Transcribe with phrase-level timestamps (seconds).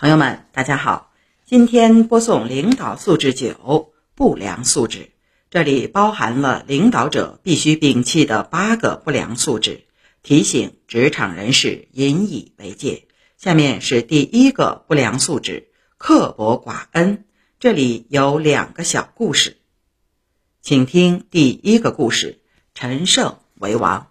[0.00, 1.12] 朋友们，大家好，
[1.44, 5.10] 今天播送领导素质九不良素质，
[5.50, 9.84] 这里包含了领导者必须摒弃的八个不良素质，
[10.22, 13.08] 提醒职场人士引以为戒。
[13.36, 15.68] 下面是第一个不良素质：
[15.98, 17.26] 刻薄寡恩。
[17.58, 19.58] 这里有两个小故事，
[20.62, 22.40] 请听第一个故事：
[22.74, 24.10] 陈胜为王。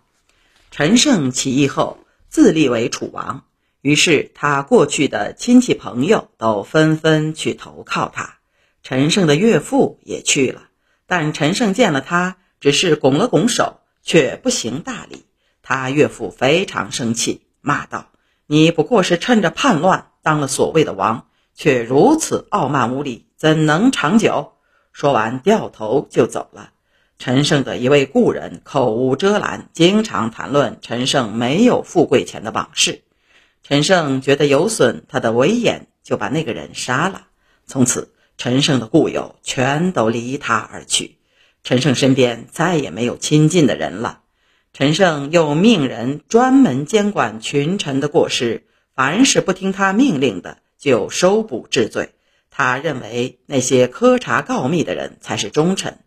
[0.70, 1.98] 陈胜起义后，
[2.28, 3.46] 自立为楚王。
[3.82, 8.40] 于是，他过去的亲戚朋友都纷纷去投靠他，
[8.84, 10.64] 陈胜的岳父也去了。
[11.08, 15.24] 但陈胜见了他，只是拱了拱手，却不行大礼。
[15.64, 18.10] 他岳父非常生气，骂道
[18.48, 24.54] ：“你不过是趁着叛乱当了所谓的王，却如此傲慢无礼，怎能长久？”
[24.92, 26.72] 说完，掉头就走了。
[27.18, 33.04] 陈胜的一位故人口无遮拦，经常谈论陈胜没有富贵前的往事。
[33.70, 37.28] 陈胜觉得有损他的威严，就把那个人杀了。
[37.68, 41.18] 从此，陈胜的故友全都离他而去，
[41.64, 44.22] 陈胜身边再也没有亲近的人了。
[44.74, 48.64] 陈胜又命人专门监管群臣的过失，
[48.96, 52.16] 凡是不听他命令的，就收捕治罪。
[52.50, 56.00] 他认为那些苛察告密的人才是忠臣，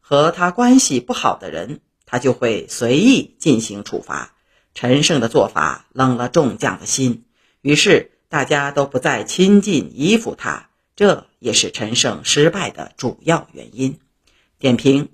[0.00, 4.32] 和他关系不好的人，他就会随意进行处罚。
[4.74, 7.24] 陈胜的做法冷了众将的心，
[7.60, 13.98] 于是大家都不再亲近依附他，这也是陈胜失败的主要原因。
[14.58, 15.08] 点评：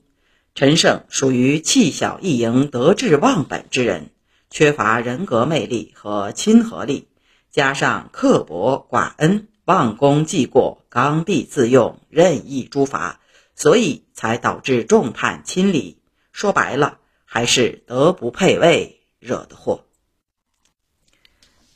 [0.55, 4.11] 陈胜属于气小易盈、得志忘本之人，
[4.51, 7.09] 缺乏人格魅力和亲和力，
[7.51, 13.21] 加上刻薄寡恩、忘功记过、刚愎自用、任意诛伐，
[13.55, 15.99] 所以才导致众叛亲离。
[16.33, 18.96] 说白了，还是德不配位。
[19.19, 19.85] 惹的祸。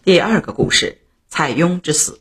[0.02, 2.20] 第二个故事：蔡邕之死。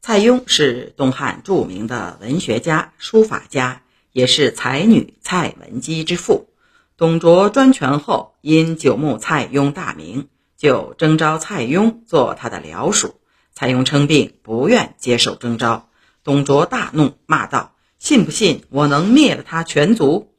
[0.00, 6.48] 蔡邕是东汉著名的文学家、书法家，也是才女蔡文姬之父。
[6.96, 13.20] 董卓专权后，因久慕蔡邕大名，就征召蔡邕做他的僚属。
[13.54, 15.88] 蔡邕称病，不愿接受征召。
[16.24, 20.34] 董卓大怒，骂道：“信不信我能灭了他全族？”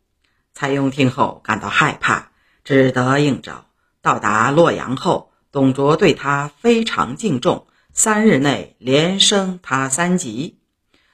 [0.54, 2.32] 蔡邕听后感到害怕，
[2.64, 3.66] 只得应召。
[4.04, 10.60] 到达洛阳后，董卓对他非常敬重，三日内连升他三级。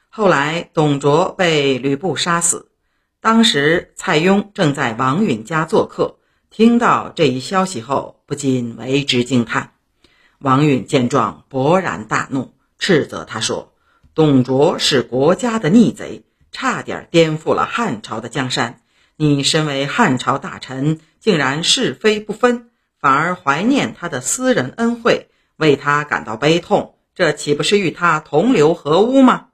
[0.10, 2.72] 后来，董卓被吕布杀死。
[3.22, 6.18] 当时，蔡邕正在王允家做客，
[6.50, 9.74] 听到这一消息后，不禁为之惊叹。
[10.40, 13.74] 王允见状，勃然大怒，斥责他说
[14.16, 18.82] ：“董卓是国家的逆贼，差点颠覆了汉朝的江山。
[19.16, 22.66] 你身为汉朝大臣，竟然是非不分。”
[23.00, 29.48] 反而怀念他的私人恩惠，为他感到悲痛，这岂不是与他同流合污吗？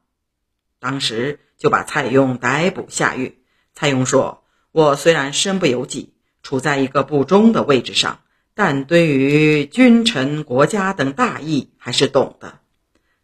[0.79, 3.43] 当时就把蔡邕逮捕下狱。
[3.75, 8.21] 蔡邕说：“我虽然身不由己，处在一个不忠的位置上，
[8.55, 12.59] 但对于君臣、国家等大义还是懂的。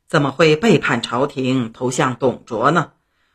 [0.07, 2.91] 怎么会背叛朝廷，投向董卓呢？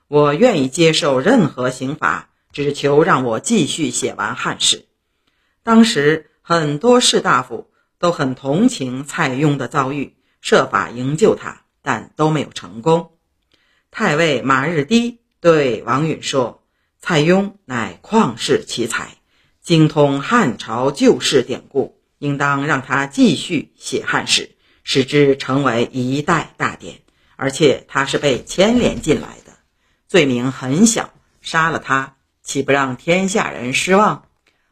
[0.06, 4.86] 我愿意接受任何刑罚，只求让我继续写完汉史。”
[5.64, 6.30] 当时。
[6.48, 13.18] 很多士大夫都很同情蔡邕的遭遇，设法营救他，但都没有成功。
[13.90, 16.62] 太尉马日低对王允说
[17.02, 19.16] ：“蔡邕乃旷世奇才，
[19.60, 24.54] 精通汉朝旧事典故，应当让他继续写汉史，
[24.84, 27.00] 使之成为一代大典。
[27.34, 29.50] 而且他是被牵连进来的，
[30.06, 32.14] 罪名很小，杀了他，
[32.44, 34.28] 岂不让天下人失望？”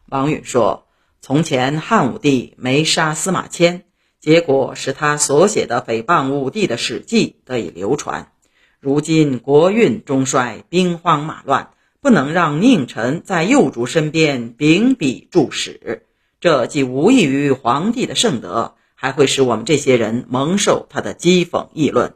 [0.07, 0.84] 王允说。
[1.27, 3.85] 从前汉武帝没杀司马迁，
[4.21, 8.31] 结果使他所写的诽谤武帝的史记得以流传。
[8.79, 11.71] 如今国运中衰，兵荒马乱，
[12.03, 16.05] 不能让佞臣在幼主身边秉笔著史，
[16.41, 22.13] 这既无益于皇帝的圣德，还会使我们这些人蒙受他的讥讽议论。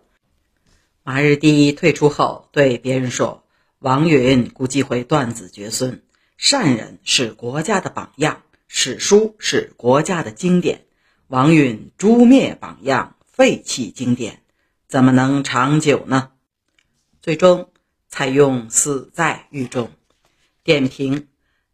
[1.02, 3.42] 马日第一退出后，对别人说
[3.80, 6.02] ：“王允估计会断子绝孙，
[6.36, 10.84] 善人是国家的榜样。”史书是国家的经典，
[11.26, 14.42] 王允诛灭榜样，废弃经典，
[14.86, 16.30] 怎么能长久呢？
[17.22, 17.70] 最终，
[18.08, 19.90] 蔡邕死在狱中。
[20.62, 21.28] 点评：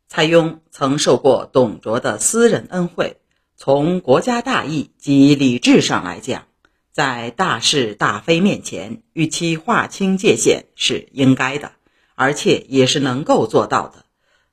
[0.07, 3.17] 蔡邕曾受过董卓的私人恩惠，
[3.57, 6.45] 从国家大义及理智上来讲，
[6.93, 11.73] 在大是大非面前，与其划清界限是应该的，
[12.15, 14.05] 而且也是能够做到的。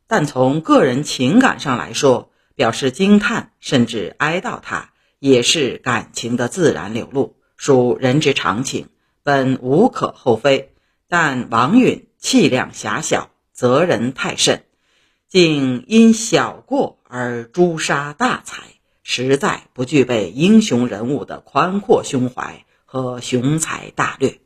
[0.07, 2.30] 但从个人情感上来说，
[2.61, 8.89] 表示惊叹，甚至哀悼，他也是感情的自然流露，属人之常情，
[9.23, 10.75] 本无可厚非。
[11.07, 14.63] 但王允气量狭小，责人太甚，
[15.27, 18.61] 竟因小过而诛杀大才，
[19.01, 24.37] 实在不具备英雄人物的宽阔胸怀和雄才大略。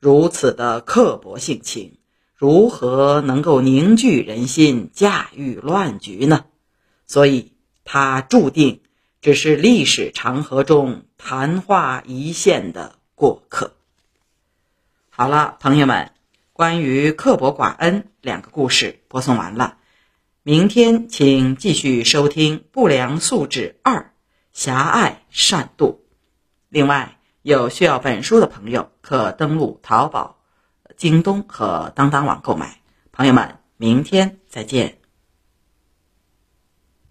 [0.00, 1.98] 如此的刻薄性情，
[2.34, 6.46] 如何能够凝聚人心、驾驭乱局呢？
[7.10, 7.54] 所以，
[7.84, 8.82] 他注定
[9.20, 13.72] 只是历史长河中昙花一现的过客。
[15.08, 16.12] 好了，朋友们，
[16.52, 19.78] 关于刻薄寡恩两个故事播送完了。
[20.44, 24.12] 明天请继续收听《不良素质二：
[24.52, 25.86] 狭隘善妒》。
[26.68, 30.38] 另外，有需要本书的朋友，可登录淘宝、
[30.96, 32.80] 京东和当当网购买。
[33.10, 34.99] 朋友们，明天再见。